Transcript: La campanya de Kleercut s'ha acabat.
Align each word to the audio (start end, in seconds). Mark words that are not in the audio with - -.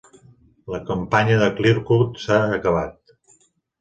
La 0.75 0.79
campanya 0.87 1.37
de 1.43 1.49
Kleercut 1.59 2.19
s'ha 2.25 2.39
acabat. 2.59 3.17